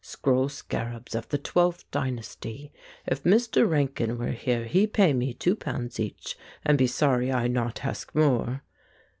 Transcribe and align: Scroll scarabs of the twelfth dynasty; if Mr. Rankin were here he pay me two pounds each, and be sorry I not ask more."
Scroll 0.03 0.49
scarabs 0.49 1.13
of 1.13 1.29
the 1.29 1.37
twelfth 1.37 1.85
dynasty; 1.91 2.71
if 3.05 3.21
Mr. 3.23 3.69
Rankin 3.69 4.17
were 4.17 4.31
here 4.31 4.65
he 4.65 4.87
pay 4.87 5.13
me 5.13 5.31
two 5.31 5.55
pounds 5.55 5.99
each, 5.99 6.35
and 6.65 6.75
be 6.75 6.87
sorry 6.87 7.31
I 7.31 7.47
not 7.47 7.85
ask 7.85 8.15
more." 8.15 8.63